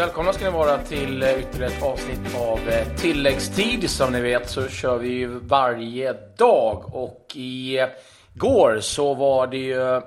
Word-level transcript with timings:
Välkomna 0.00 0.32
ska 0.32 0.44
ni 0.44 0.50
vara 0.50 0.78
till 0.78 1.22
eh, 1.22 1.38
ytterligare 1.40 1.72
ett 1.72 1.82
avsnitt 1.82 2.36
av 2.36 2.68
eh, 2.68 2.96
tilläggstid. 2.96 3.90
Som 3.90 4.12
ni 4.12 4.20
vet 4.20 4.50
så 4.50 4.68
kör 4.68 4.98
vi 4.98 5.08
ju 5.08 5.26
varje 5.26 6.12
dag 6.36 6.94
och 6.94 7.32
i 7.34 7.86
går 8.34 8.78
så 8.80 9.14
var 9.14 9.46
det 9.46 9.56
ju 9.56 10.00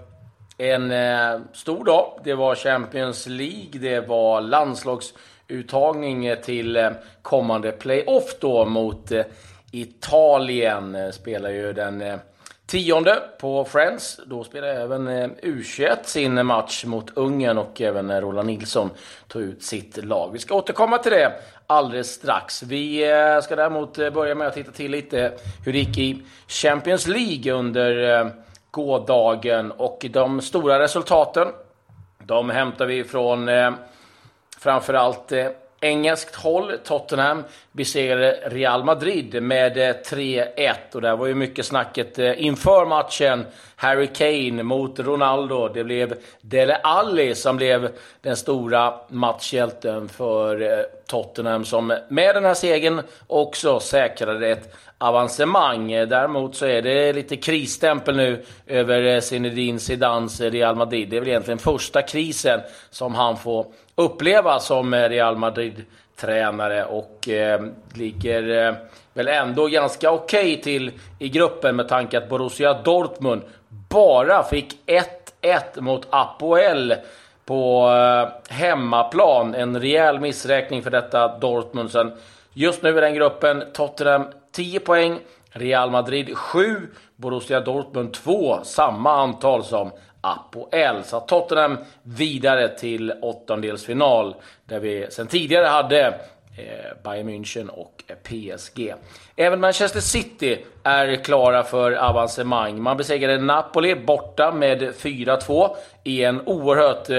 en 0.58 0.92
eh, 0.92 1.42
stor 1.54 1.86
dag. 1.86 2.20
Det 2.24 2.34
var 2.34 2.56
Champions 2.56 3.28
League, 3.28 3.72
det 3.72 4.00
var 4.00 4.42
landslagsuttagning 4.42 6.36
till 6.44 6.90
kommande 7.22 7.72
playoff 7.72 8.36
då 8.40 8.66
mot 8.66 9.12
Italien. 9.72 11.14
Spelar 11.14 11.50
ju 11.50 11.74
den 11.74 12.20
Tionde 12.74 13.24
på 13.40 13.66
Friends. 13.66 14.20
Då 14.26 14.44
spelar 14.44 14.68
även 14.68 15.08
eh, 15.08 15.30
U21 15.42 15.98
sin 16.04 16.46
match 16.46 16.86
mot 16.86 17.18
Ungern 17.18 17.58
och 17.58 17.82
även 17.82 18.10
eh, 18.10 18.22
Roland 18.22 18.48
Nilsson 18.48 18.90
tog 19.28 19.42
ut 19.42 19.64
sitt 19.64 20.06
lag. 20.06 20.30
Vi 20.34 20.40
ska 20.40 20.56
återkomma 20.56 20.98
till 20.98 21.12
det 21.12 21.34
alldeles 21.68 22.12
strax. 22.12 22.64
Vi 22.64 23.12
eh, 23.12 23.42
ska 23.42 23.56
däremot 23.56 23.96
börja 23.96 24.36
med 24.36 24.48
att 24.48 24.54
titta 24.54 24.72
till 24.72 24.92
lite 24.92 25.32
hur 25.66 25.74
det 25.74 25.80
gick 25.80 25.98
i 25.98 26.22
Champions 26.48 27.08
League 27.08 27.54
under 27.54 28.32
gårdagen 28.72 29.72
och 29.72 30.06
de 30.10 30.42
stora 30.42 30.80
resultaten. 30.80 31.48
De 32.24 32.50
hämtar 32.50 32.86
vi 32.86 33.04
från 33.04 33.50
framförallt 34.58 35.32
engelskt 35.84 36.36
håll. 36.36 36.78
Tottenham 36.84 37.44
besegrade 37.72 38.40
Real 38.46 38.84
Madrid 38.84 39.44
med 39.44 39.78
eh, 39.78 39.96
3-1 40.06 40.74
och 40.94 41.02
där 41.02 41.16
var 41.16 41.28
ju 41.28 41.36
mycket 41.36 41.66
snacket 41.66 42.20
eh, 42.20 42.44
inför 42.46 42.86
matchen. 42.86 43.46
Harry 43.76 44.08
Kane 44.08 44.64
mot 44.64 45.00
Ronaldo. 45.00 45.68
Det 45.68 45.84
blev 45.84 46.14
Dele 46.42 46.76
Alli 46.76 47.36
som 47.36 47.58
blev 47.58 47.90
den 48.22 48.38
stora 48.38 48.94
matchhjälten 49.08 50.10
för 50.10 50.62
eh, 50.62 50.84
Tottenham 51.08 51.66
som 51.66 51.98
med 52.10 52.36
den 52.36 52.46
här 52.46 52.54
segern 52.54 53.02
också 53.28 53.80
säkrade 53.80 54.48
ett 54.48 54.76
avancemang. 55.04 55.92
Däremot 55.92 56.56
så 56.56 56.66
är 56.66 56.82
det 56.82 57.14
lite 57.14 57.38
krisstämpel 57.38 58.16
nu 58.16 58.44
över 58.68 59.04
eh, 59.04 59.20
Zinedine 59.20 59.80
Zidans 59.80 60.42
Real 60.42 60.76
Madrid. 60.76 61.10
Det 61.10 61.16
är 61.16 61.20
väl 61.20 61.30
egentligen 61.30 61.58
första 61.58 62.02
krisen 62.02 62.60
som 62.90 63.16
han 63.16 63.38
får 63.38 63.66
uppleva 63.96 64.60
som 64.60 64.94
eh, 64.94 65.10
Real 65.10 65.38
Madrid-tränare 65.38 66.86
och 66.86 67.30
eh, 67.30 67.62
ligger 67.94 68.68
eh, 68.68 68.76
väl 69.14 69.28
ändå 69.28 69.68
ganska 69.68 70.12
okej 70.12 70.54
okay 70.54 70.64
till 70.64 70.92
i 71.20 71.30
gruppen 71.30 71.76
med 71.76 71.88
tanke 71.88 72.18
att 72.18 72.30
Borussia 72.30 72.74
Dortmund 72.74 73.42
bara 73.90 74.44
fick 74.44 74.78
1-1 75.42 75.82
mot 75.82 76.08
Apoel 76.10 76.96
på 77.46 77.90
eh, 77.90 78.54
hemmaplan. 78.56 79.56
En 79.56 79.82
rejäl 79.82 80.20
missräkning 80.20 80.84
för 80.84 80.92
detta 80.92 81.38
Dortmund. 81.38 81.92
Sen 81.92 82.12
just 82.54 82.84
nu 82.84 82.98
i 82.98 83.02
den 83.02 83.14
gruppen 83.14 83.64
Tottenham 83.74 84.26
10 84.54 84.80
poäng, 84.80 85.20
Real 85.50 85.92
Madrid 85.92 86.38
7, 86.38 86.90
Borussia 87.16 87.60
Dortmund 87.60 88.14
2, 88.14 88.64
samma 88.64 89.12
antal 89.22 89.64
som 89.64 89.92
Apoel. 90.22 91.04
Så 91.04 91.20
Tottenham 91.20 91.78
vidare 92.04 92.68
till 92.68 93.14
åttondelsfinal 93.22 94.36
där 94.66 94.80
vi 94.80 95.08
sedan 95.10 95.28
tidigare 95.28 95.66
hade 95.66 96.20
Eh, 96.56 97.04
Bayern 97.04 97.30
München 97.30 97.70
och 97.70 98.04
eh, 98.08 98.16
PSG. 98.16 98.94
Även 99.36 99.60
Manchester 99.60 100.00
City 100.00 100.66
är 100.84 101.16
klara 101.16 101.64
för 101.64 101.92
avancemang. 101.92 102.82
Man 102.82 102.98
besegrade 102.98 103.38
Napoli 103.38 103.96
borta 103.96 104.52
med 104.52 104.82
4-2 104.82 105.76
i 106.04 106.24
en 106.24 106.42
oerhört 106.48 107.10
eh, 107.10 107.18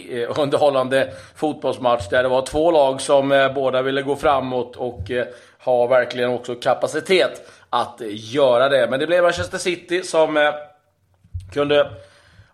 eh, 0.00 0.40
underhållande 0.40 1.12
fotbollsmatch 1.34 2.08
där 2.08 2.22
det 2.22 2.28
var 2.28 2.42
två 2.42 2.70
lag 2.70 3.00
som 3.00 3.32
eh, 3.32 3.54
båda 3.54 3.82
ville 3.82 4.02
gå 4.02 4.16
framåt 4.16 4.76
och 4.76 5.10
eh, 5.10 5.26
har 5.58 5.88
verkligen 5.88 6.30
också 6.30 6.54
kapacitet 6.54 7.50
att 7.70 8.00
göra 8.10 8.68
det. 8.68 8.90
Men 8.90 9.00
det 9.00 9.06
blev 9.06 9.22
Manchester 9.22 9.58
City 9.58 10.02
som 10.02 10.36
eh, 10.36 10.54
kunde 11.52 11.90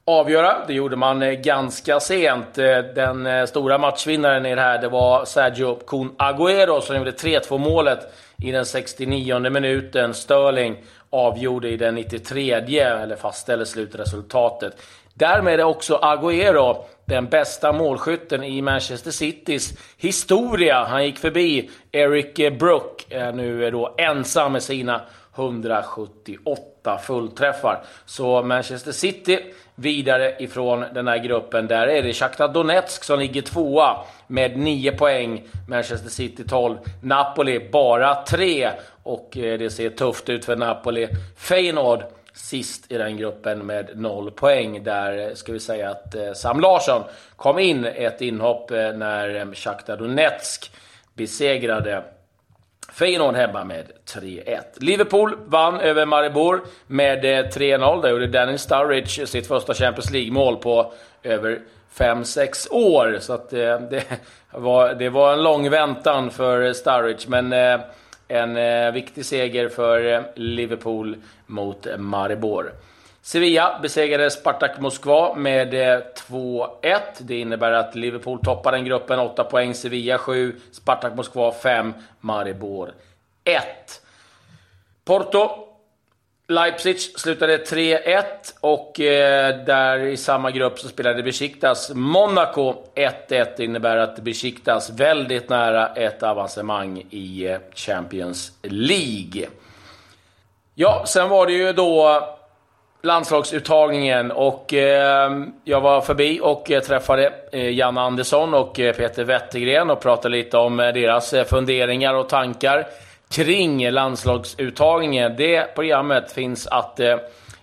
avgöra. 0.06 0.66
Det 0.66 0.72
gjorde 0.72 0.96
man 0.96 1.22
eh, 1.22 1.32
ganska 1.32 2.00
sent. 2.00 2.58
Eh, 2.58 2.78
den 2.78 3.26
eh, 3.26 3.46
stora 3.46 3.78
matchvinnaren 3.78 4.46
i 4.46 4.54
det 4.54 4.60
här 4.60 4.78
det 4.78 4.88
var 4.88 5.24
Sergio 5.24 5.74
Kun 5.86 6.10
Agüero 6.18 6.80
som 6.80 6.96
gjorde 6.96 7.10
3-2 7.10 7.58
målet 7.58 7.98
i 8.38 8.52
den 8.52 8.66
69 8.66 9.50
minuten. 9.50 10.14
Sterling 10.14 10.76
avgjorde 11.10 11.68
i 11.68 11.76
den 11.76 11.94
93 11.94 12.50
eller 12.50 13.16
fastställde 13.16 13.66
slutresultatet. 13.66 14.72
Därmed 15.14 15.60
är 15.60 15.64
också 15.64 15.98
Agüero 16.02 16.84
den 17.04 17.26
bästa 17.26 17.72
målskytten 17.72 18.44
i 18.44 18.62
Manchester 18.62 19.10
Citys 19.10 19.72
historia. 19.96 20.84
Han 20.84 21.04
gick 21.04 21.18
förbi 21.18 21.70
Eric 21.92 22.58
Brook, 22.58 23.06
är 23.10 23.32
nu 23.32 23.70
då 23.70 23.94
ensam 23.98 24.52
med 24.52 24.62
sina 24.62 25.00
178 25.36 26.98
fullträffar. 26.98 27.84
Så 28.06 28.42
Manchester 28.42 28.92
City 28.92 29.38
vidare 29.74 30.34
ifrån 30.38 30.84
den 30.94 31.08
här 31.08 31.18
gruppen. 31.18 31.66
Där 31.66 31.86
är 31.86 32.02
det 32.02 32.12
Shakhtar 32.12 32.48
Donetsk 32.48 33.04
som 33.04 33.18
ligger 33.18 33.42
tvåa 33.42 33.96
med 34.26 34.58
9 34.58 34.92
poäng. 34.92 35.42
Manchester 35.68 36.10
City 36.10 36.44
12. 36.48 36.76
Napoli 37.02 37.68
bara 37.72 38.14
3 38.14 38.70
och 39.02 39.36
eh, 39.36 39.58
det 39.58 39.70
ser 39.70 39.90
tufft 39.90 40.28
ut 40.28 40.44
för 40.44 40.56
Napoli. 40.56 41.08
Feyenoord 41.36 42.02
sist 42.34 42.92
i 42.92 42.98
den 42.98 43.16
gruppen 43.16 43.58
med 43.58 43.90
0 43.94 44.30
poäng. 44.30 44.84
Där 44.84 45.18
eh, 45.18 45.34
ska 45.34 45.52
vi 45.52 45.60
säga 45.60 45.90
att 45.90 46.14
eh, 46.14 46.32
Sam 46.32 46.60
Larsson 46.60 47.02
kom 47.36 47.58
in 47.58 47.84
ett 47.84 48.20
inhopp 48.20 48.70
när 48.70 49.54
Shakhtar 49.54 49.96
Donetsk 49.96 50.72
besegrade 51.14 52.04
Feyenoord 52.92 53.34
hemma 53.34 53.64
med 53.64 53.92
3-1. 54.14 54.60
Liverpool 54.76 55.36
vann 55.46 55.80
över 55.80 56.06
Maribor 56.06 56.60
med 56.86 57.24
eh, 57.24 57.44
3-0. 57.44 58.02
Där 58.02 58.10
gjorde 58.10 58.26
Danny 58.26 58.58
Sturridge 58.58 59.26
sitt 59.26 59.46
första 59.46 59.74
Champions 59.74 60.10
League-mål 60.10 60.56
på 60.56 60.92
över 61.22 61.60
5-6 61.96 62.70
år. 62.70 63.18
Så 63.20 63.32
att, 63.32 63.52
eh, 63.52 63.80
det, 63.90 64.04
var, 64.50 64.94
det 64.94 65.08
var 65.08 65.32
en 65.32 65.42
lång 65.42 65.70
väntan 65.70 66.30
för 66.30 66.72
Sturridge, 66.72 67.28
men 67.28 67.52
eh, 67.52 67.80
en 68.28 68.56
eh, 68.56 68.92
viktig 68.92 69.24
seger 69.24 69.68
för 69.68 70.12
eh, 70.12 70.20
Liverpool 70.34 71.16
mot 71.46 71.86
Maribor. 71.98 72.72
Sevilla 73.26 73.78
besegrade 73.82 74.30
Spartak 74.30 74.78
Moskva 74.80 75.34
med 75.34 75.74
eh, 75.74 76.00
2-1. 76.28 77.00
Det 77.18 77.40
innebär 77.40 77.72
att 77.72 77.94
Liverpool 77.94 78.40
toppar 78.44 78.72
den 78.72 78.84
gruppen, 78.84 79.18
8 79.18 79.44
poäng. 79.44 79.74
Sevilla 79.74 80.18
7, 80.18 80.60
Spartak 80.72 81.14
Moskva 81.14 81.52
5, 81.52 81.94
Maribor 82.20 82.94
1. 83.44 83.62
Porto 85.04 85.50
Leipzig 86.48 87.00
slutade 87.00 87.56
3-1 87.56 88.22
och 88.60 89.00
eh, 89.00 89.64
där 89.64 89.98
i 89.98 90.16
samma 90.16 90.50
grupp 90.50 90.78
så 90.78 90.88
spelade 90.88 91.22
Besiktas 91.22 91.90
Monaco 91.94 92.74
1-1. 92.94 93.60
innebär 93.60 93.96
att 93.96 94.18
Besiktas 94.18 94.90
väldigt 94.90 95.48
nära 95.48 95.86
ett 95.86 96.22
avancemang 96.22 97.02
i 97.10 97.46
eh, 97.46 97.58
Champions 97.74 98.52
League. 98.62 99.48
Ja, 100.74 101.04
sen 101.06 101.28
var 101.28 101.46
det 101.46 101.52
ju 101.52 101.72
då 101.72 102.22
landslagsuttagningen 103.06 104.30
och 104.30 104.74
eh, 104.74 105.30
jag 105.64 105.80
var 105.80 106.00
förbi 106.00 106.40
och 106.42 106.70
eh, 106.70 106.80
träffade 106.80 107.32
eh, 107.52 107.70
Janne 107.70 108.00
Andersson 108.00 108.54
och 108.54 108.80
eh, 108.80 108.94
Peter 108.94 109.24
Wettergren 109.24 109.90
och 109.90 110.00
pratade 110.00 110.36
lite 110.36 110.58
om 110.58 110.80
eh, 110.80 110.92
deras 110.92 111.32
eh, 111.32 111.44
funderingar 111.44 112.14
och 112.14 112.28
tankar 112.28 112.86
kring 113.30 113.90
landslagsuttagningen. 113.90 115.34
Det 115.36 115.74
programmet 115.74 116.32
finns 116.32 116.66
att 116.66 117.00
eh, 117.00 117.16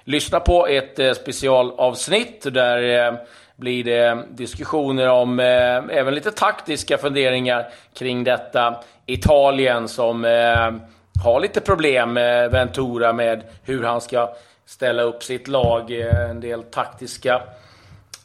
lyssna 0.04 0.40
på 0.40 0.68
ett 0.68 1.00
eh, 1.00 1.12
specialavsnitt 1.13 2.54
där 2.54 3.18
blir 3.56 3.84
det 3.84 4.18
diskussioner 4.30 5.10
om 5.10 5.40
även 5.40 6.16
lite 6.16 6.31
taktiska 6.31 6.98
funderingar 6.98 7.68
kring 7.94 8.24
detta. 8.24 8.75
Italien 9.06 9.88
som 9.88 10.24
har 11.24 11.40
lite 11.40 11.62
problem, 11.62 12.13
med 12.13 12.51
Ventura, 12.51 13.13
med 13.13 13.44
hur 13.63 13.84
han 13.84 14.01
ska 14.01 14.36
ställa 14.65 15.04
upp 15.04 15.24
sitt 15.24 15.48
lag. 15.48 15.92
Eh, 15.92 16.30
en 16.30 16.39
del 16.39 16.63
taktiska 16.63 17.42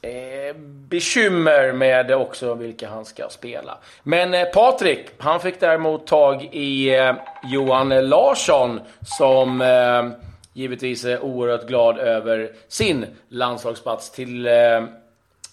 eh, 0.03 0.57
bekymmer 0.89 1.73
med 1.73 2.11
också 2.11 2.55
vilka 2.55 2.89
han 2.89 3.05
ska 3.05 3.29
spela. 3.29 3.79
Men 4.03 4.35
eh, 4.35 4.45
Patrik, 4.45 5.07
han 5.19 5.41
fick 5.41 5.61
däremot 5.61 6.07
tag 6.07 6.49
i 6.53 6.97
eh, 6.97 7.15
Johan 7.45 7.89
Larsson 7.89 8.81
som 9.19 9.61
eh, 9.61 10.27
givetvis 10.53 11.05
är 11.05 11.21
oerhört 11.21 11.67
glad 11.67 11.99
över 11.99 12.51
sin 12.69 13.07
landslagsplats 13.29 14.11
till 14.11 14.47
eh, 14.47 14.53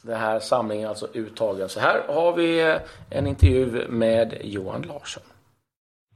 den 0.02 0.20
här 0.20 0.40
samlingen, 0.40 0.90
alltså 0.90 1.08
uttagen. 1.14 1.70
Så 1.70 1.80
här 1.80 2.04
har 2.08 2.34
vi 2.34 2.62
eh, 2.62 2.76
en 3.10 3.28
intervju 3.28 3.88
med 3.90 4.38
Johan 4.44 4.82
Larsson. 4.82 5.24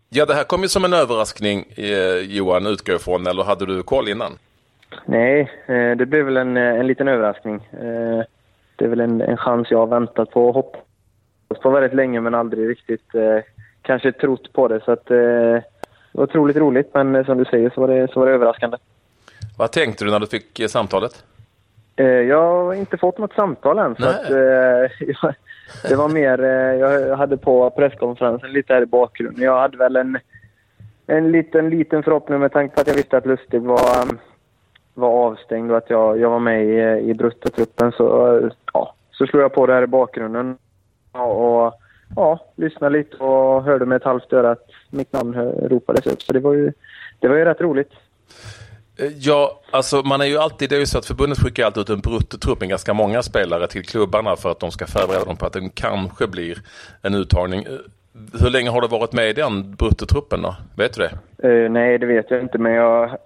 Ja, 0.09 0.25
det 0.25 0.33
här 0.33 0.43
kom 0.43 0.61
ju 0.61 0.69
som 0.69 0.85
en 0.85 0.93
överraskning, 0.93 1.65
eh, 1.75 2.15
Johan, 2.15 2.65
utgår 2.65 2.95
ifrån, 2.95 3.27
eller 3.27 3.43
hade 3.43 3.65
du 3.65 3.83
koll 3.83 4.09
innan? 4.09 4.37
Nej, 5.05 5.51
eh, 5.65 5.97
det 5.97 6.05
blev 6.05 6.25
väl 6.25 6.37
en, 6.37 6.57
eh, 6.57 6.79
en 6.79 6.87
liten 6.87 7.07
överraskning. 7.07 7.55
Eh, 7.71 8.23
det 8.75 8.85
är 8.85 8.89
väl 8.89 8.99
en, 8.99 9.21
en 9.21 9.37
chans 9.37 9.71
jag 9.71 9.77
har 9.77 9.87
väntat 9.87 10.31
på 10.31 10.47
och 10.47 10.53
hoppat 10.53 11.61
på 11.61 11.69
väldigt 11.69 11.93
länge 11.93 12.21
men 12.21 12.35
aldrig 12.35 12.69
riktigt 12.69 13.11
kanske 13.81 14.11
trott 14.11 14.53
på 14.53 14.67
det. 14.67 14.81
Så 14.85 14.91
att, 14.91 15.05
det 15.05 15.63
var 16.11 16.23
otroligt 16.23 16.57
roligt 16.57 16.89
men 16.93 17.25
som 17.25 17.37
du 17.37 17.45
säger 17.45 17.69
så 17.69 17.81
var 17.81 17.87
det, 17.87 18.11
så 18.11 18.19
var 18.19 18.27
det 18.27 18.33
överraskande. 18.33 18.77
Vad 19.57 19.71
tänkte 19.71 20.05
du 20.05 20.11
när 20.11 20.19
du 20.19 20.27
fick 20.27 20.61
samtalet? 20.69 21.25
Jag 21.95 22.41
har 22.41 22.73
inte 22.73 22.97
fått 22.97 23.17
något 23.17 23.33
samtal 23.33 23.79
än. 23.79 23.95
Så 23.95 24.05
att, 24.05 24.29
jag, 24.99 25.33
det 25.89 25.95
var 25.95 26.09
mer, 26.09 26.39
jag 26.79 27.17
hade 27.17 27.37
på 27.37 27.69
presskonferensen 27.69 28.51
lite 28.51 28.73
här 28.73 28.81
i 28.81 28.85
bakgrunden. 28.85 29.43
Jag 29.43 29.59
hade 29.59 29.77
väl 29.77 29.95
en, 29.95 30.19
en 31.07 31.31
liten, 31.31 31.69
liten 31.69 32.03
förhoppning 32.03 32.39
med 32.39 32.51
tanke 32.51 32.75
på 32.75 32.81
att 32.81 32.87
jag 32.87 32.95
visste 32.95 33.17
att 33.17 33.25
Lustig 33.25 33.61
var, 33.61 34.05
var 34.99 35.09
avstängd 35.09 35.71
och 35.71 35.77
att 35.77 35.89
jag, 35.89 36.19
jag 36.19 36.29
var 36.29 36.39
med 36.39 36.65
i, 36.65 37.09
i 37.09 37.13
bruttotruppen. 37.13 37.91
Så, 37.91 38.39
ja, 38.73 38.95
så 39.11 39.25
slog 39.25 39.43
jag 39.43 39.53
på 39.53 39.65
det 39.65 39.73
här 39.73 39.83
i 39.83 39.87
bakgrunden 39.87 40.57
och, 41.11 41.65
och 41.65 41.73
ja, 42.15 42.39
lyssnade 42.55 42.97
lite 42.97 43.17
och 43.17 43.63
hörde 43.63 43.85
med 43.85 43.95
ett 43.95 44.03
halvt 44.03 44.33
öra 44.33 44.51
att 44.51 44.67
mitt 44.89 45.13
namn 45.13 45.33
ropades 45.69 46.07
upp. 46.07 46.21
Så 46.21 46.33
det 46.33 46.39
var 46.39 46.53
ju, 46.53 46.73
det 47.19 47.27
var 47.27 47.35
ju 47.35 47.45
rätt 47.45 47.61
roligt. 47.61 47.91
Eh, 48.97 49.11
ja, 49.17 49.61
alltså 49.71 50.01
man 50.05 50.21
är 50.21 50.25
ju 50.25 50.37
alltid, 50.37 50.69
det 50.69 50.75
är 50.75 50.79
ju 50.79 50.85
så 50.85 50.97
att 50.97 51.05
förbundet 51.05 51.39
skickar 51.39 51.65
alltid 51.65 51.81
ut 51.81 51.89
en 51.89 51.99
bruttotrupp 51.99 52.59
med 52.59 52.69
ganska 52.69 52.93
många 52.93 53.21
spelare 53.23 53.67
till 53.67 53.85
klubbarna 53.85 54.35
för 54.35 54.51
att 54.51 54.59
de 54.59 54.71
ska 54.71 54.87
förbereda 54.87 55.25
dem 55.25 55.37
på 55.37 55.45
att 55.45 55.53
det 55.53 55.69
kanske 55.73 56.27
blir 56.27 56.57
en 57.01 57.15
uttagning. 57.15 57.63
Eh, 57.63 57.71
hur 58.41 58.49
länge 58.49 58.69
har 58.69 58.81
du 58.81 58.87
varit 58.87 59.13
med 59.13 59.29
i 59.29 59.33
den 59.33 59.75
bruttotruppen 59.75 60.41
då? 60.41 60.55
Vet 60.75 60.93
du 60.93 61.01
det? 61.01 61.47
Uh, 61.49 61.71
nej, 61.71 61.97
det 61.97 62.05
vet 62.05 62.31
jag 62.31 62.41
inte, 62.41 62.57
men 62.57 62.71
jag, 62.71 63.17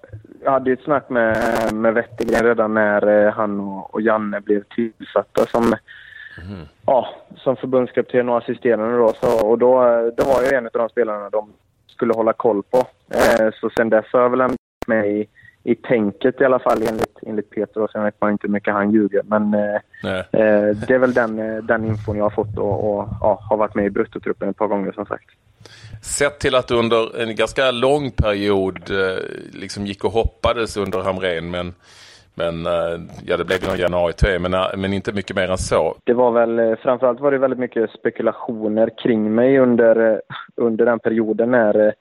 jag 0.44 0.52
hade 0.52 0.70
ju 0.70 0.74
ett 0.74 0.84
snack 0.84 1.10
med, 1.10 1.38
med 1.74 1.94
Wettergren 1.94 2.46
redan 2.46 2.74
när 2.74 3.08
uh, 3.08 3.32
han 3.32 3.60
och, 3.60 3.94
och, 3.94 4.02
Janne 4.02 4.42
blev 4.42 4.64
tillsatta 4.64 5.46
som, 5.46 5.64
mm. 5.64 6.66
ja, 6.86 7.10
som 7.36 7.56
förbundskapten 7.56 8.30
och 8.30 8.38
assisterande 8.38 8.98
då. 8.98 9.14
Så, 9.14 9.48
och 9.48 9.60
då, 9.60 9.74
då 10.18 10.24
var 10.24 10.42
jag 10.44 10.54
en 10.54 10.66
av 10.66 10.72
de 10.74 10.90
spelarna 10.90 11.30
de 11.30 11.54
skulle 11.88 12.14
hålla 12.14 12.34
koll 12.34 12.64
på. 12.64 12.78
Uh, 12.78 13.50
så 13.62 13.70
sen 13.70 13.90
dess 13.90 14.06
har 14.12 14.22
jag 14.22 14.30
väl 14.30 14.56
med 14.88 15.08
i 15.08 15.28
i 15.64 15.76
tänket 15.76 16.42
i 16.42 16.46
alla 16.46 16.60
fall 16.60 16.82
enligt, 16.88 17.18
enligt 17.22 17.50
Peter. 17.50 17.82
Och 17.82 17.90
sen 17.90 18.04
vet 18.04 18.22
man 18.22 18.32
inte 18.32 18.48
hur 18.48 18.54
mycket 18.54 18.74
han 18.74 18.92
ljuger. 18.92 19.22
Men 19.26 19.54
eh, 19.54 19.76
eh, 20.14 20.76
det 20.88 20.94
är 20.94 20.98
väl 20.98 21.14
den, 21.14 21.40
eh, 21.40 21.64
den 21.64 21.86
infon 21.86 22.18
jag 22.18 22.26
har 22.26 22.30
fått 22.30 22.58
och, 22.58 22.98
och 22.98 23.08
ja, 23.22 23.40
har 23.50 23.58
varit 23.58 23.76
med 23.76 23.86
i 23.86 23.90
bruttotruppen 23.90 24.50
ett 24.50 24.58
par 24.58 24.68
gånger 24.68 24.92
som 24.92 25.06
sagt. 25.06 25.30
Sett 26.02 26.40
till 26.40 26.56
att 26.56 26.68
du 26.68 26.76
under 26.76 27.22
en 27.22 27.36
ganska 27.36 27.72
lång 27.72 28.12
period 28.12 28.92
eh, 28.92 29.18
liksom 29.54 29.86
gick 29.86 30.04
och 30.04 30.12
hoppades 30.12 30.78
under 30.78 31.02
Hamrén 31.02 31.52
men 31.52 31.74
men 32.36 32.66
eh, 32.66 33.00
ja, 33.26 33.38
det 33.38 33.46
blev 33.46 33.68
någon 33.68 33.78
januari 33.78 34.40
men, 34.40 34.54
eh, 34.54 34.68
men 34.78 34.94
inte 34.94 35.14
mycket 35.14 35.36
mer 35.36 35.52
än 35.52 35.58
så. 35.58 35.96
Det 36.04 36.14
var 36.14 36.32
väl, 36.32 36.76
framförallt 36.76 37.20
var 37.20 37.32
det 37.32 37.38
väldigt 37.38 37.60
mycket 37.60 37.90
spekulationer 37.90 38.90
kring 39.04 39.36
mig 39.36 39.60
under, 39.60 40.22
under 40.56 40.86
den 40.86 41.00
perioden 41.00 41.52
när 41.52 41.94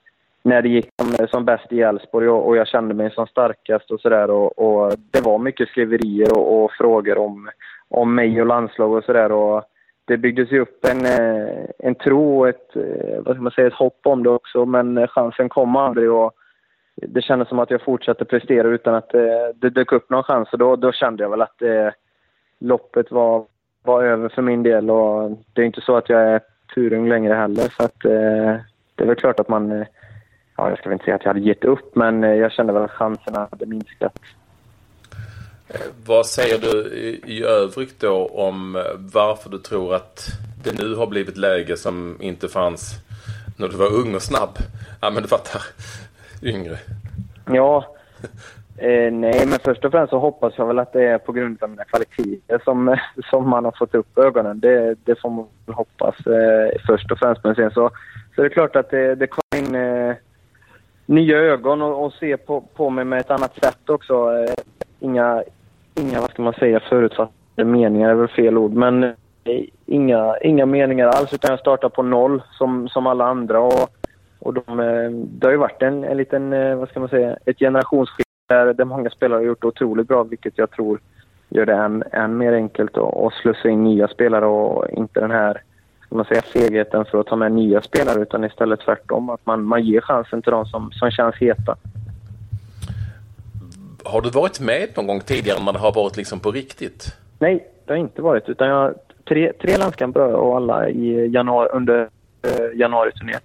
när 0.45 0.63
det 0.63 0.69
gick 0.69 0.89
som, 1.01 1.27
som 1.29 1.45
bäst 1.45 1.73
i 1.73 1.81
Elfsborg 1.81 2.29
och, 2.29 2.49
och, 2.49 2.57
jag 2.57 2.69
kände 2.69 2.95
mig 2.95 3.11
som 3.11 3.27
starkast 3.27 3.91
och 3.91 4.01
sådär. 4.01 4.31
Och, 4.31 4.59
och, 4.59 4.93
det 5.11 5.21
var 5.21 5.39
mycket 5.39 5.69
skriverier 5.69 6.39
och, 6.39 6.65
och, 6.65 6.73
frågor 6.73 7.19
om, 7.19 7.51
om 7.89 8.15
mig 8.15 8.41
och 8.41 8.47
landslag 8.47 8.93
och 8.93 9.05
sådär. 9.05 9.33
Det 10.05 10.17
byggdes 10.17 10.53
ju 10.53 10.61
upp 10.61 10.85
en, 10.85 11.07
eh, 11.07 11.65
en 11.79 11.95
tro 11.95 12.41
och 12.41 12.49
ett, 12.49 12.77
eh, 12.77 13.23
vad 13.23 13.35
ska 13.35 13.43
man 13.43 13.53
säga, 13.53 13.67
ett 13.67 13.75
hopp 13.75 14.01
om 14.03 14.23
det 14.23 14.31
också, 14.31 14.67
men 14.67 14.99
eh, 14.99 15.09
chansen 15.09 15.49
kom 15.49 15.77
aldrig. 15.77 16.11
Och 16.11 16.33
det 16.95 17.23
kändes 17.23 17.49
som 17.49 17.59
att 17.59 17.71
jag 17.71 17.83
fortsatte 17.83 18.25
prestera 18.25 18.69
utan 18.69 18.95
att 18.95 19.09
det, 19.09 19.53
det 19.57 19.71
dök 19.71 19.93
upp 19.93 20.11
någon 20.11 20.23
chans. 20.23 20.53
Och 20.53 20.59
då, 20.59 20.77
då 20.77 20.93
kände 20.93 21.23
jag 21.23 21.31
väl 21.31 21.43
att 21.43 21.59
det, 21.59 21.95
loppet 22.59 23.11
var, 23.11 23.45
var 23.83 24.05
över 24.05 24.29
för 24.29 24.43
min 24.43 24.63
del. 24.63 24.91
Och 24.91 25.39
det 25.53 25.63
är 25.63 25.67
inte 25.67 25.81
så 25.81 25.97
att 25.97 26.09
jag 26.09 26.23
är 26.23 26.41
turung 26.75 27.09
längre 27.09 27.35
heller. 27.35 27.63
Så 27.77 27.85
att, 27.85 28.01
det 28.95 29.05
är 29.05 29.07
väl 29.07 29.17
klart 29.17 29.41
att 29.41 29.49
man 29.49 29.85
ja, 30.57 30.69
jag 30.69 30.79
ska 30.79 30.89
väl 30.89 30.93
inte 30.93 31.05
säga 31.05 31.15
att 31.15 31.25
jag 31.25 31.35
hade 31.35 31.47
gett 31.47 31.65
upp, 31.65 31.95
men 31.95 32.23
jag 32.23 32.53
kände 32.53 32.73
väl 32.73 32.83
att 32.83 32.91
chanserna 32.91 33.49
hade 33.51 33.67
minskat. 33.67 34.19
Vad 36.07 36.27
säger 36.27 36.59
du 36.59 36.95
i, 36.95 37.21
i 37.27 37.45
övrigt 37.45 38.01
då 38.01 38.27
om 38.27 38.77
eh, 38.77 38.83
varför 38.99 39.51
du 39.51 39.59
tror 39.59 39.95
att 39.95 40.29
det 40.65 40.79
nu 40.79 40.95
har 40.95 41.07
blivit 41.07 41.37
läge 41.37 41.77
som 41.77 42.17
inte 42.21 42.49
fanns 42.49 42.95
när 43.59 43.69
du 43.69 43.77
var 43.77 43.93
ung 43.93 44.15
och 44.15 44.23
snabb? 44.23 44.59
Ja, 45.01 45.11
men 45.11 45.23
du 45.23 45.29
fattar. 45.29 45.63
Yngre. 46.43 46.79
Ja. 47.47 47.95
Eh, 48.77 49.13
nej, 49.13 49.47
men 49.47 49.59
först 49.65 49.85
och 49.85 49.91
främst 49.91 50.11
så 50.11 50.19
hoppas 50.19 50.55
jag 50.57 50.67
väl 50.67 50.79
att 50.79 50.93
det 50.93 51.03
är 51.03 51.19
på 51.19 51.33
grund 51.33 51.63
av 51.63 51.71
mina 51.71 51.85
kvaliteter 51.85 52.61
som, 52.65 52.89
eh, 52.89 52.99
som 53.31 53.49
man 53.49 53.65
har 53.65 53.75
fått 53.79 53.95
upp 53.95 54.19
ögonen. 54.19 54.61
Det, 54.61 54.97
det 55.05 55.21
får 55.21 55.31
man 55.31 55.47
väl 55.67 55.75
hoppas 55.75 56.27
eh, 56.27 56.81
först 56.87 57.13
och 57.13 57.19
främst. 57.19 57.45
Men 57.45 57.55
sen 57.55 57.71
så, 57.71 57.91
så 58.35 58.41
är 58.41 58.45
det 58.45 58.55
klart 58.55 58.77
att 58.77 58.91
det, 58.91 59.15
det 59.15 59.27
kom 59.27 59.59
in 59.59 59.75
eh, 59.75 60.15
nya 61.07 61.37
ögon 61.37 61.83
och, 61.83 62.05
och 62.05 62.13
se 62.13 62.37
på, 62.37 62.61
på 62.61 62.91
mig 62.91 63.05
med 63.05 63.21
ett 63.21 63.31
annat 63.31 63.55
sätt 63.55 63.91
också. 63.91 64.15
Eh, 64.15 64.55
inga, 65.01 65.43
inga, 65.95 66.21
vad 66.21 66.31
ska 66.31 66.43
man 66.43 66.53
säga, 66.53 66.81
förutsatta 66.81 67.65
meningar 67.65 68.11
är 68.11 68.15
väl 68.15 68.29
fel 68.29 68.59
ord, 68.59 68.73
men 68.73 69.05
eh, 69.05 69.13
inga, 69.87 70.37
inga 70.43 70.67
meningar 70.67 71.09
alls 71.09 71.33
utan 71.33 71.51
jag 71.51 71.61
startar 71.61 71.89
på 71.89 72.03
noll 72.03 72.43
som, 72.59 72.89
som 72.89 73.07
alla 73.07 73.25
andra. 73.25 73.61
Och, 73.61 73.91
och 74.39 74.55
de, 74.55 74.81
eh, 74.81 75.11
det 75.11 75.47
har 75.47 75.53
ju 75.53 75.59
varit 75.59 75.83
en, 75.83 76.05
en 76.05 76.17
liten, 76.17 76.53
eh, 76.53 76.77
vad 76.77 76.89
ska 76.89 77.01
man 77.01 77.09
säga, 77.09 77.37
ett 77.47 77.59
generationsskifte 77.59 78.33
där, 78.49 78.75
där 78.75 78.85
många 78.85 79.11
spelare 79.11 79.39
har 79.39 79.45
gjort 79.45 79.63
det 79.63 79.69
otroligt 79.69 80.09
bra, 80.09 80.23
vilket 80.23 80.59
jag 80.59 80.71
tror 80.71 81.01
gör 81.49 81.67
det 81.67 81.75
än, 81.75 82.05
än 82.13 82.37
mer 82.37 82.53
enkelt 82.53 82.99
att 82.99 83.33
slussa 83.33 83.69
in 83.69 83.85
nya 83.85 84.09
spelare 84.09 84.47
och 84.47 84.91
inte 84.91 85.21
den 85.21 85.31
här 85.31 85.63
man 86.15 86.25
säga, 86.25 86.43
fegheten 86.43 87.05
för 87.05 87.21
att 87.21 87.27
ta 87.27 87.37
med 87.37 87.53
nya 87.53 87.83
spelare 87.83 88.23
utan 88.23 88.45
istället 88.45 88.81
tvärtom. 88.81 89.31
Att 89.31 89.47
man, 89.47 89.63
man 89.63 89.83
ger 89.83 90.01
chansen 90.01 90.43
till 90.43 90.53
de 90.53 90.67
som, 90.67 90.93
som 90.93 91.11
känns 91.11 91.37
heta. 91.37 91.77
Har 94.05 94.21
du 94.21 94.31
varit 94.31 94.61
med 94.61 94.89
någon 94.97 95.07
gång 95.07 95.21
tidigare 95.21 95.65
när 95.65 95.73
det 95.73 95.79
har 95.79 95.93
varit 95.93 96.17
liksom 96.17 96.41
på 96.41 96.51
riktigt? 96.51 97.17
Nej, 97.39 97.67
det 97.85 97.93
har 97.93 97.99
inte 97.99 98.23
varit. 98.23 98.49
Utan 98.49 98.69
jag 98.69 98.95
tre, 99.29 99.53
tre 99.53 99.77
landskamper 99.77 100.21
och 100.21 100.57
alla 100.57 100.89
i 100.89 101.27
januari, 101.27 101.69
under 101.73 102.09
eh, 102.43 102.79
januari-turnén. 102.79 103.41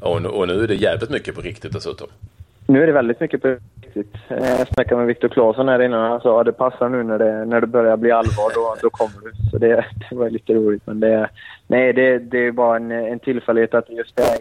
Och, 0.00 0.16
och 0.16 0.48
nu 0.48 0.64
är 0.64 0.68
det 0.68 0.74
jävligt 0.74 1.10
mycket 1.10 1.34
på 1.34 1.40
riktigt 1.40 1.72
dessutom. 1.72 2.08
Nu 2.66 2.82
är 2.82 2.86
det 2.86 2.92
väldigt 2.92 3.20
mycket 3.20 3.42
på 3.42 3.56
riktigt. 3.82 4.14
Jag 4.28 4.68
snackade 4.68 4.96
med 4.96 5.06
Viktor 5.06 5.28
Claesson 5.28 5.68
här 5.68 5.82
innan. 5.82 6.10
Han 6.10 6.20
sa 6.20 6.40
att 6.40 6.46
det 6.46 6.52
passar 6.52 6.88
nu 6.88 7.02
när 7.02 7.18
det, 7.18 7.44
när 7.44 7.60
det 7.60 7.66
börjar 7.66 7.96
bli 7.96 8.10
allvar. 8.10 8.54
Då, 8.54 8.76
då 8.82 8.90
kommer 8.90 9.20
du. 9.24 9.50
Så 9.50 9.58
det, 9.58 9.84
det 10.10 10.16
var 10.16 10.30
lite 10.30 10.54
roligt. 10.54 10.82
Men 10.86 11.00
det, 11.00 11.28
nej, 11.66 11.92
det, 11.92 12.18
det 12.18 12.38
är 12.38 12.52
bara 12.52 12.76
en, 12.76 12.90
en 12.90 13.18
tillfällighet 13.18 13.74
att 13.74 13.90
just 13.90 14.16
det 14.16 14.22
är 14.22 14.38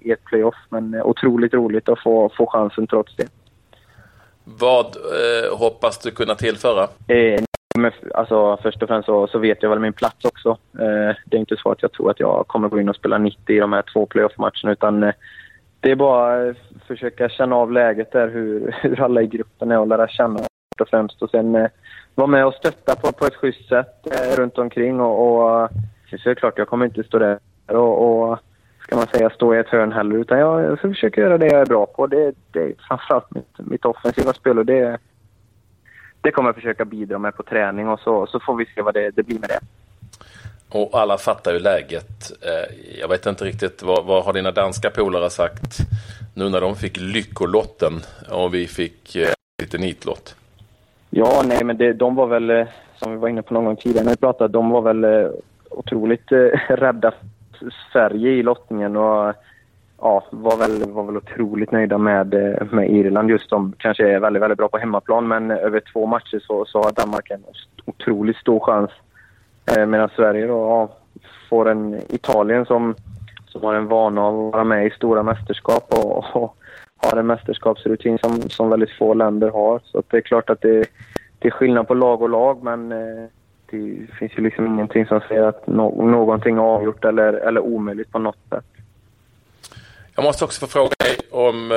i 0.00 0.12
ett 0.12 0.24
playoff. 0.24 0.54
Men 0.68 1.02
otroligt 1.02 1.54
roligt 1.54 1.88
att 1.88 2.02
få, 2.02 2.30
få 2.36 2.46
chansen 2.46 2.86
trots 2.86 3.16
det. 3.16 3.28
Vad 4.58 4.86
eh, 4.86 5.58
hoppas 5.58 5.98
du 5.98 6.10
kunna 6.10 6.34
tillföra? 6.34 6.82
Eh, 7.06 7.42
men, 7.78 7.92
alltså, 8.14 8.58
först 8.62 8.82
och 8.82 8.88
främst 8.88 9.06
så, 9.06 9.26
så, 9.26 9.38
vet 9.38 9.62
jag 9.62 9.70
väl 9.70 9.78
min 9.78 9.92
plats 9.92 10.24
också. 10.24 10.48
Eh, 10.78 11.16
det 11.26 11.36
är 11.36 11.40
inte 11.40 11.56
så 11.56 11.70
att 11.70 11.82
jag 11.82 11.92
tror 11.92 12.10
att 12.10 12.20
jag 12.20 12.44
kommer 12.46 12.68
gå 12.68 12.80
in 12.80 12.88
och 12.88 12.96
spela 12.96 13.18
90 13.18 13.56
i 13.56 13.58
de 13.58 13.72
här 13.72 13.84
två 13.92 14.06
playoff-matcherna. 14.06 14.72
Utan 14.72 15.02
eh, 15.02 15.14
det 15.80 15.90
är 15.90 15.96
bara 15.96 16.50
att 16.50 16.56
försöka 16.86 17.28
känna 17.28 17.56
av 17.56 17.72
läget 17.72 18.12
där, 18.12 18.28
hur, 18.28 18.76
hur 18.82 19.00
alla 19.00 19.22
i 19.22 19.26
gruppen 19.26 19.70
är 19.70 19.78
och 19.78 19.86
lära 19.86 20.08
känna 20.08 20.38
först 20.38 20.80
och 20.80 20.88
främst. 20.88 21.22
Och 21.22 21.30
sen 21.30 21.54
eh, 21.54 21.70
vara 22.14 22.26
med 22.26 22.46
och 22.46 22.54
stötta 22.54 22.96
på, 22.96 23.12
på 23.12 23.26
ett 23.26 23.34
schysst 23.36 23.68
sätt 23.68 24.06
eh, 24.06 24.36
runt 24.36 24.58
omkring. 24.58 25.00
Och, 25.00 25.42
och 25.42 25.62
eh, 25.62 25.68
så 26.10 26.30
är 26.30 26.34
det 26.34 26.40
klart, 26.40 26.58
jag 26.58 26.68
kommer 26.68 26.86
inte 26.86 27.04
stå 27.04 27.18
där 27.18 27.38
och, 27.66 28.30
och 28.30 28.38
ska 28.88 28.96
man 28.96 29.06
säga, 29.06 29.30
stå 29.30 29.54
i 29.54 29.58
ett 29.58 29.68
hörn 29.68 29.92
heller. 29.92 30.16
Utan 30.16 30.38
jag, 30.38 30.62
jag 30.62 30.78
ska 30.78 30.88
försöka 30.88 31.20
göra 31.20 31.38
det 31.38 31.46
jag 31.46 31.60
är 31.60 31.66
bra 31.66 31.86
på. 31.86 32.06
Det, 32.06 32.32
det 32.52 32.60
är 32.60 32.74
framförallt 32.88 33.34
mitt, 33.34 33.58
mitt 33.58 33.84
offensiva 33.84 34.32
spel 34.32 34.58
och 34.58 34.66
det, 34.66 34.98
det 36.20 36.30
kommer 36.30 36.48
jag 36.48 36.54
försöka 36.54 36.84
bidra 36.84 37.18
med 37.18 37.36
på 37.36 37.42
träning 37.42 37.88
och 37.88 38.00
så, 38.00 38.26
så 38.26 38.40
får 38.40 38.56
vi 38.56 38.66
se 38.74 38.82
vad 38.82 38.94
det, 38.94 39.10
det 39.10 39.22
blir 39.22 39.38
med 39.38 39.48
det. 39.48 39.60
Och 40.68 41.00
alla 41.00 41.18
fattar 41.18 41.52
ju 41.52 41.58
läget. 41.58 42.32
Eh, 42.42 42.98
jag 43.00 43.08
vet 43.08 43.26
inte 43.26 43.44
riktigt 43.44 43.82
vad, 43.82 44.04
vad 44.04 44.24
har 44.24 44.32
dina 44.32 44.50
danska 44.50 44.90
polare 44.90 45.30
sagt 45.30 45.78
nu 46.34 46.48
när 46.48 46.60
de 46.60 46.76
fick 46.76 46.96
lyckolotten 46.96 47.92
och 48.30 48.54
vi 48.54 48.66
fick 48.66 49.16
eh, 49.16 49.28
lite 49.62 49.78
nitlott? 49.78 50.36
Ja, 51.10 51.42
nej, 51.46 51.64
men 51.64 51.76
det, 51.76 51.92
de 51.92 52.14
var 52.14 52.26
väl, 52.26 52.50
eh, 52.50 52.66
som 52.96 53.12
vi 53.12 53.18
var 53.18 53.28
inne 53.28 53.42
på 53.42 53.54
någon 53.54 53.64
gång 53.64 53.76
tidigare 53.76 54.04
när 54.04 54.12
vi 54.12 54.16
pratade, 54.16 54.52
de 54.52 54.70
var 54.70 54.82
väl 54.82 55.32
otroligt 55.70 56.32
rädda 56.68 57.14
Sverige 57.92 58.30
i 58.30 58.42
lottningen 58.42 58.96
och 58.96 59.34
ja, 60.00 60.24
var 60.30 60.56
väl, 60.56 60.92
var 60.92 61.04
väl 61.04 61.16
otroligt 61.16 61.72
nöjda 61.72 61.98
med, 61.98 62.34
eh, 62.34 62.66
med 62.70 62.90
Irland. 62.90 63.30
Just 63.30 63.50
de 63.50 63.74
kanske 63.78 64.08
är 64.08 64.20
väldigt, 64.20 64.42
väldigt 64.42 64.58
bra 64.58 64.68
på 64.68 64.78
hemmaplan, 64.78 65.28
men 65.28 65.50
över 65.50 65.82
två 65.92 66.06
matcher 66.06 66.38
så, 66.46 66.64
så 66.64 66.82
har 66.82 66.92
Danmark 66.92 67.30
en 67.30 67.44
otroligt 67.86 68.36
stor 68.36 68.60
chans 68.60 68.90
Eh, 69.76 69.86
medan 69.86 70.08
Sverige 70.16 70.46
då 70.46 70.54
ja, 70.54 70.88
får 71.48 71.68
en 71.68 72.00
Italien 72.08 72.66
som, 72.66 72.94
som 73.46 73.64
har 73.64 73.74
en 73.74 73.88
vana 73.88 74.22
av 74.22 74.46
att 74.46 74.52
vara 74.52 74.64
med 74.64 74.86
i 74.86 74.90
stora 74.90 75.22
mästerskap 75.22 75.94
och, 75.94 76.36
och 76.36 76.56
har 76.96 77.18
en 77.18 77.26
mästerskapsrutin 77.26 78.18
som, 78.18 78.42
som 78.42 78.70
väldigt 78.70 78.98
få 78.98 79.14
länder 79.14 79.50
har. 79.50 79.80
Så 79.84 80.02
det 80.10 80.16
är 80.16 80.20
klart 80.20 80.50
att 80.50 80.60
det, 80.60 80.84
det 81.38 81.48
är 81.48 81.50
skillnad 81.50 81.88
på 81.88 81.94
lag 81.94 82.22
och 82.22 82.28
lag 82.28 82.62
men 82.62 82.92
eh, 82.92 83.28
det 83.70 84.06
finns 84.18 84.32
ju 84.36 84.42
liksom 84.42 84.66
ingenting 84.66 85.06
som 85.06 85.20
säger 85.28 85.42
att 85.42 85.66
no 85.66 86.10
någonting 86.10 86.56
är 86.56 86.60
avgjort 86.60 87.04
eller, 87.04 87.32
eller 87.32 87.60
omöjligt 87.60 88.12
på 88.12 88.18
något 88.18 88.38
sätt. 88.50 88.64
Jag 90.14 90.24
måste 90.24 90.44
också 90.44 90.60
få 90.60 90.66
fråga 90.66 90.94
dig 90.98 91.16
om, 91.30 91.72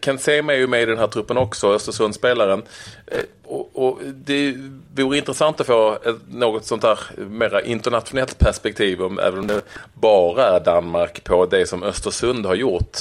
Ken 0.00 0.18
Sema 0.18 0.52
är 0.52 0.56
ju 0.56 0.66
med 0.66 0.82
i 0.82 0.86
den 0.86 0.98
här 0.98 1.06
truppen 1.06 1.36
också, 1.36 1.74
Östersundsspelaren. 1.74 2.62
Eh, 3.06 3.18
och, 3.44 3.70
och 3.74 3.98
det 4.14 4.54
vore 4.96 5.18
intressant 5.18 5.60
att 5.60 5.66
få 5.66 5.98
något 6.30 6.64
sånt 6.64 6.82
där 6.82 6.98
mera 7.16 7.62
internationellt 7.62 8.38
perspektiv, 8.38 9.02
om, 9.02 9.18
även 9.18 9.38
om 9.38 9.46
det 9.46 9.60
bara 9.94 10.44
är 10.44 10.60
Danmark, 10.60 11.24
på 11.24 11.46
det 11.46 11.66
som 11.66 11.82
Östersund 11.82 12.46
har 12.46 12.54
gjort 12.54 12.96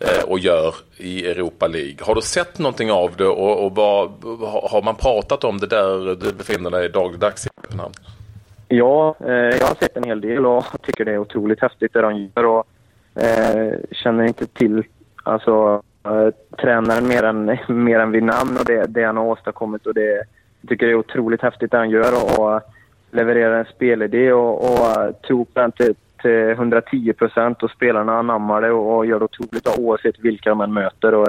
Eh, 0.00 0.24
och 0.24 0.38
gör 0.38 0.74
i 0.96 1.26
Europa 1.26 1.66
League. 1.66 1.96
Har 2.00 2.14
du 2.14 2.20
sett 2.20 2.58
någonting 2.58 2.90
av 2.92 3.16
det 3.16 3.26
och, 3.26 3.66
och 3.66 3.74
vad, 3.74 4.10
har 4.70 4.82
man 4.82 4.94
pratat 4.94 5.44
om 5.44 5.58
det 5.58 5.66
där 5.66 6.14
du 6.14 6.32
befinner 6.32 6.70
dig 6.70 6.88
dagligdags 6.88 7.46
i 7.46 7.48
Köpenhamn? 7.62 7.94
Ja, 8.68 9.14
eh, 9.20 9.32
jag 9.32 9.66
har 9.66 9.74
sett 9.74 9.96
en 9.96 10.04
hel 10.04 10.20
del 10.20 10.46
och 10.46 10.64
tycker 10.82 11.04
det 11.04 11.12
är 11.12 11.18
otroligt 11.18 11.60
häftigt 11.60 11.92
det 11.92 12.00
de 12.00 12.30
gör. 12.34 12.46
Och 12.46 12.66
Eh, 13.14 13.72
känner 13.90 14.24
inte 14.24 14.46
till 14.46 14.82
alltså, 15.22 15.82
eh, 16.04 16.28
tränaren 16.60 17.08
mer 17.08 17.22
än, 17.22 17.58
mer 17.84 17.98
än 17.98 18.10
vid 18.10 18.22
namn 18.22 18.56
och 18.56 18.64
det, 18.64 18.86
det 18.86 19.04
han 19.04 19.16
har 19.16 19.24
åstadkommit. 19.24 19.86
Och 19.86 19.94
det, 19.94 20.24
jag 20.60 20.68
tycker 20.68 20.86
det 20.86 20.92
är 20.92 20.96
otroligt 20.96 21.42
häftigt 21.42 21.70
det 21.70 21.78
han 21.78 21.90
gör 21.90 22.12
och, 22.12 22.54
och 22.54 22.60
levererar 23.10 23.58
en 23.58 23.64
spelidé 23.64 24.32
och, 24.32 24.64
och 24.64 25.02
eh, 25.02 25.12
tror 25.12 25.44
på 25.44 25.60
den 25.60 25.72
till, 25.72 25.94
Eh, 26.20 26.22
till 26.22 26.50
110 26.50 27.12
procent 27.12 27.62
och 27.62 27.70
spelarna 27.70 28.18
anammar 28.18 28.60
det 28.60 28.70
och, 28.70 29.06
gör 29.06 29.18
det 29.18 29.24
otroligt 29.24 29.64
bra 29.64 29.74
oavsett 29.78 30.18
vilka 30.18 30.50
de 30.50 30.60
än 30.60 30.72
möter. 30.72 31.14
Och 31.14 31.28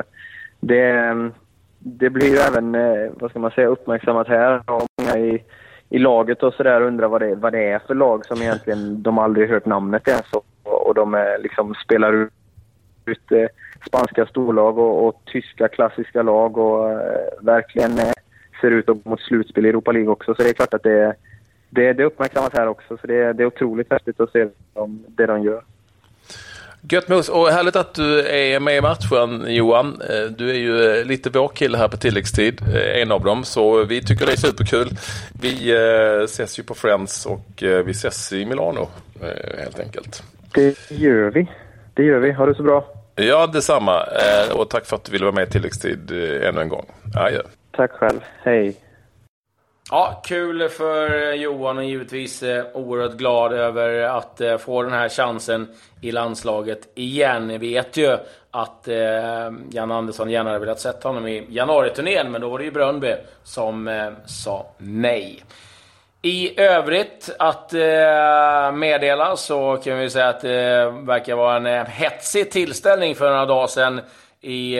det, 0.59 1.15
det 1.79 2.09
blir 2.09 2.27
ju 2.27 2.37
även, 2.37 2.75
eh, 2.75 3.11
vad 3.13 3.29
ska 3.29 3.39
man 3.39 3.51
säga, 3.51 3.67
uppmärksammat 3.67 4.27
här. 4.27 4.61
Och 4.71 4.87
många 4.97 5.17
i, 5.17 5.43
i 5.89 5.99
laget 5.99 6.43
och 6.43 6.53
sådär 6.53 6.81
undrar 6.81 7.07
vad 7.07 7.21
det, 7.21 7.35
vad 7.35 7.53
det 7.53 7.63
är 7.63 7.79
för 7.79 7.95
lag 7.95 8.25
som 8.25 8.41
egentligen 8.41 9.03
de 9.03 9.17
aldrig 9.17 9.49
hört 9.49 9.65
namnet 9.65 10.07
ens 10.07 10.31
och 10.63 10.95
de 10.95 11.13
är, 11.13 11.37
liksom 11.37 11.75
spelar 11.75 12.13
ut, 12.13 12.33
ut 13.05 13.31
eh, 13.31 13.47
spanska 13.87 14.25
storlag 14.25 14.77
och, 14.77 15.07
och, 15.07 15.21
tyska 15.25 15.67
klassiska 15.67 16.21
lag 16.21 16.57
och 16.57 16.91
eh, 16.91 17.27
verkligen 17.41 17.99
eh, 17.99 18.13
ser 18.61 18.71
ut 18.71 18.89
att 18.89 19.03
gå 19.03 19.09
mot 19.09 19.21
slutspel 19.21 19.65
i 19.65 19.69
Europa 19.69 19.91
League 19.91 20.11
också. 20.11 20.35
Så 20.35 20.43
det 20.43 20.49
är 20.49 20.53
klart 20.53 20.73
att 20.73 20.83
det, 20.83 21.15
det, 21.71 21.93
det 21.93 22.03
uppmärksammas 22.03 22.53
här 22.53 22.67
också. 22.67 22.97
Så 22.97 23.07
det, 23.07 23.33
det 23.33 23.43
är 23.43 23.47
otroligt 23.47 23.91
häftigt 23.91 24.19
att 24.19 24.31
se 24.31 24.47
de, 24.73 25.05
det 25.07 25.25
de 25.25 25.43
gör. 25.43 25.63
Gött 26.89 27.09
mos 27.09 27.29
och 27.29 27.47
härligt 27.47 27.75
att 27.75 27.93
du 27.93 28.27
är 28.27 28.59
med 28.59 28.77
i 28.77 28.81
matchen 28.81 29.45
Johan. 29.47 30.01
Du 30.37 30.49
är 30.49 30.55
ju 30.55 31.03
lite 31.03 31.29
vår 31.29 31.47
kille 31.47 31.77
här 31.77 31.87
på 31.87 31.97
tilläggstid, 31.97 32.61
en 32.95 33.11
av 33.11 33.23
dem. 33.23 33.43
Så 33.43 33.83
vi 33.83 34.01
tycker 34.01 34.25
det 34.25 34.31
är 34.31 34.37
superkul. 34.37 34.89
Vi 35.41 35.71
ses 36.25 36.59
ju 36.59 36.63
på 36.63 36.73
Friends 36.73 37.25
och 37.25 37.49
vi 37.59 37.91
ses 37.91 38.33
i 38.33 38.45
Milano 38.45 38.87
helt 39.57 39.79
enkelt. 39.79 40.23
Det 40.53 40.91
gör 40.91 41.31
vi. 41.31 41.47
Det 41.93 42.03
gör 42.03 42.19
vi. 42.19 42.31
Ha 42.31 42.45
det 42.45 42.55
så 42.55 42.63
bra. 42.63 42.85
Ja, 43.15 43.47
detsamma. 43.47 44.05
Eh, 44.05 44.55
och 44.59 44.69
tack 44.69 44.85
för 44.85 44.95
att 44.95 45.03
du 45.03 45.11
ville 45.11 45.25
vara 45.25 45.35
med 45.35 45.47
i 45.47 45.51
tilläggstid 45.51 46.11
eh, 46.11 46.49
ännu 46.49 46.61
en 46.61 46.69
gång. 46.69 46.85
Adjö. 47.15 47.41
Tack 47.71 47.91
själv. 47.91 48.19
Hej. 48.43 48.75
Ja, 49.93 50.21
kul 50.25 50.69
för 50.69 51.31
eh, 51.31 51.33
Johan 51.33 51.77
och 51.77 51.83
givetvis 51.83 52.43
eh, 52.43 52.65
oerhört 52.73 53.13
glad 53.13 53.53
över 53.53 54.01
att 54.01 54.41
eh, 54.41 54.57
få 54.57 54.83
den 54.83 54.93
här 54.93 55.09
chansen 55.09 55.67
i 56.01 56.11
landslaget 56.11 56.87
igen. 56.95 57.47
Vi 57.47 57.57
vet 57.57 57.97
ju 57.97 58.17
att 58.51 58.87
Jan 59.71 59.91
Andersson 59.91 60.29
gärna 60.29 60.49
hade 60.49 60.59
velat 60.59 60.79
sätta 60.79 61.09
honom 61.09 61.27
i 61.27 61.45
januariturnén, 61.49 62.31
men 62.31 62.41
då 62.41 62.49
var 62.49 62.57
det 62.57 62.63
ju 62.63 62.71
Brönby 62.71 63.15
som 63.43 64.11
sa 64.25 64.65
nej. 64.77 65.43
I 66.21 66.61
övrigt 66.61 67.35
att 67.39 67.73
eh, 67.73 68.71
meddela 68.73 69.35
så 69.35 69.77
kan 69.77 69.97
vi 69.97 70.09
säga 70.09 70.29
att 70.29 70.41
det 70.41 70.93
verkar 71.03 71.35
vara 71.35 71.55
en 71.55 71.65
eh, 71.65 71.85
hetsig 71.85 72.51
tillställning 72.51 73.15
för 73.15 73.29
några 73.29 73.45
dagar 73.45 73.67
sedan 73.67 74.01
i 74.41 74.75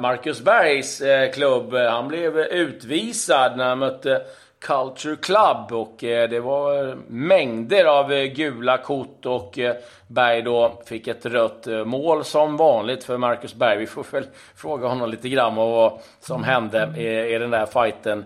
Marcus 0.00 0.40
Bergs 0.40 1.02
klubb. 1.34 1.74
Han 1.74 2.08
blev 2.08 2.38
utvisad 2.38 3.56
när 3.56 3.68
han 3.68 3.78
mötte 3.78 4.22
Culture 4.64 5.16
Club 5.16 5.72
och 5.72 6.04
eh, 6.04 6.28
det 6.28 6.40
var 6.40 6.96
mängder 7.08 7.84
av 7.84 8.12
eh, 8.12 8.24
gula 8.24 8.78
kort 8.78 9.26
och 9.26 9.58
eh, 9.58 9.76
Berg 10.06 10.42
då 10.42 10.82
fick 10.86 11.08
ett 11.08 11.26
rött 11.26 11.66
mål 11.86 12.24
som 12.24 12.56
vanligt 12.56 13.04
för 13.04 13.18
Marcus 13.18 13.54
Berg. 13.54 13.78
Vi 13.78 13.86
får 13.86 14.06
väl 14.10 14.26
fråga 14.56 14.88
honom 14.88 15.10
lite 15.10 15.28
grann 15.28 15.58
om 15.58 15.70
vad 15.70 16.00
som 16.20 16.44
hände 16.44 16.94
i, 16.96 17.38
den 17.38 17.50
där 17.50 17.66
fighten 17.66 18.24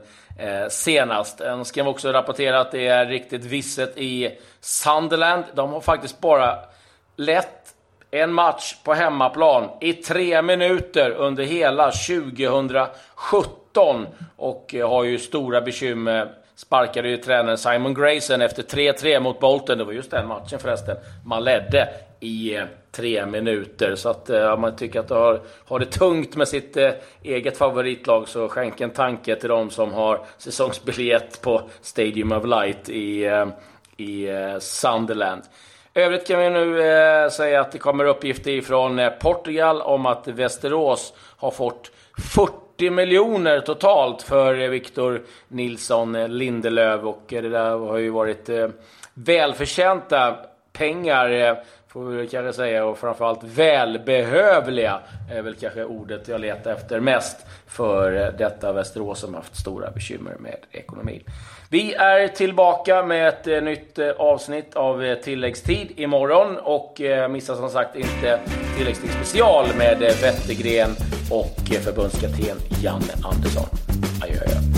senast. 0.68 1.40
Jag 1.40 1.66
ska 1.66 1.88
också 1.88 2.12
rapportera 2.12 2.60
att 2.60 2.72
det 2.72 2.86
är 2.86 3.06
riktigt 3.06 3.44
visset 3.44 3.98
i 3.98 4.38
Sunderland. 4.60 5.44
De 5.54 5.72
har 5.72 5.80
faktiskt 5.80 6.20
bara 6.20 6.58
lett 7.16 7.74
en 8.10 8.32
match 8.32 8.76
på 8.84 8.94
hemmaplan 8.94 9.70
i 9.80 9.92
tre 9.92 10.42
minuter 10.42 11.10
under 11.10 11.44
hela 11.44 11.90
2017 11.90 13.67
och 14.36 14.74
eh, 14.74 14.88
har 14.88 15.04
ju 15.04 15.18
stora 15.18 15.60
bekymmer. 15.60 16.34
Sparkade 16.54 17.08
ju 17.08 17.16
tränaren 17.16 17.58
Simon 17.58 17.94
Grayson 17.94 18.42
efter 18.42 18.62
3-3 18.62 19.20
mot 19.20 19.40
Bolton. 19.40 19.78
Det 19.78 19.84
var 19.84 19.92
just 19.92 20.10
den 20.10 20.26
matchen 20.28 20.58
förresten. 20.58 20.96
Man 21.24 21.44
ledde 21.44 21.88
i 22.20 22.56
eh, 22.56 22.64
tre 22.92 23.26
minuter. 23.26 23.94
Så 23.94 24.08
att 24.08 24.30
eh, 24.30 24.52
om 24.52 24.60
man 24.60 24.76
tycker 24.76 25.00
att 25.00 25.08
du 25.08 25.14
har, 25.14 25.40
har 25.64 25.78
det 25.78 25.86
tungt 25.86 26.36
med 26.36 26.48
sitt 26.48 26.76
eh, 26.76 26.90
eget 27.22 27.56
favoritlag 27.56 28.28
så 28.28 28.48
skänk 28.48 28.80
en 28.80 28.90
tanke 28.90 29.36
till 29.36 29.48
de 29.48 29.70
som 29.70 29.92
har 29.92 30.20
säsongsbiljett 30.38 31.42
på 31.42 31.62
Stadium 31.80 32.32
of 32.32 32.44
Light 32.44 32.88
i, 32.88 33.24
eh, 33.24 33.46
i 33.96 34.28
eh, 34.28 34.58
Sunderland. 34.58 35.42
Övrigt 35.94 36.26
kan 36.26 36.40
vi 36.40 36.50
nu 36.50 36.82
eh, 36.82 37.30
säga 37.30 37.60
att 37.60 37.72
det 37.72 37.78
kommer 37.78 38.04
uppgifter 38.04 38.50
ifrån 38.50 38.98
eh, 38.98 39.10
Portugal 39.10 39.82
om 39.82 40.06
att 40.06 40.28
Västerås 40.28 41.14
har 41.36 41.50
fått 41.50 41.90
40 42.34 42.67
40 42.78 42.90
miljoner 42.90 43.60
totalt 43.60 44.22
för 44.22 44.60
eh, 44.60 44.68
Victor 44.68 45.22
Nilsson 45.48 46.14
eh, 46.14 46.28
Lindelöf 46.28 47.02
och 47.02 47.32
eh, 47.32 47.42
det 47.42 47.48
där 47.48 47.70
har 47.70 47.98
ju 47.98 48.10
varit 48.10 48.50
välförtjänta 49.14 50.36
pengar 50.72 51.56
får 51.88 52.04
vi 52.04 52.28
kanske 52.28 52.52
säga, 52.52 52.84
och 52.84 52.98
framförallt 52.98 53.44
välbehövliga 53.44 55.00
är 55.32 55.42
väl 55.42 55.54
kanske 55.54 55.84
ordet 55.84 56.28
jag 56.28 56.40
letar 56.40 56.72
efter 56.72 57.00
mest 57.00 57.46
för 57.66 58.34
detta 58.38 58.72
Västerås 58.72 59.20
som 59.20 59.34
haft 59.34 59.56
stora 59.56 59.90
bekymmer 59.90 60.36
med 60.38 60.56
ekonomin. 60.72 61.22
Vi 61.70 61.94
är 61.94 62.28
tillbaka 62.28 63.02
med 63.02 63.28
ett 63.28 63.64
nytt 63.64 63.98
avsnitt 64.16 64.74
av 64.74 65.14
tilläggstid 65.14 65.92
imorgon 65.96 66.58
och 66.58 67.00
missa 67.30 67.56
som 67.56 67.70
sagt 67.70 67.96
inte 67.96 68.40
tilläggstid 68.76 69.10
special 69.10 69.66
med 69.78 69.98
Wettergren 69.98 70.90
och 71.30 71.70
förbundskapten 71.82 72.56
Janne 72.82 73.12
Andersson. 73.22 73.66
Adjö, 74.22 74.40
adjö. 74.40 74.77